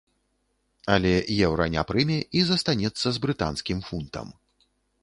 Але 0.93 1.11
еўра 1.47 1.67
не 1.75 1.83
прыме 1.91 2.17
і 2.41 2.45
застанецца 2.49 3.05
з 3.11 3.15
брытанскім 3.29 3.89
фунтам. 3.91 4.27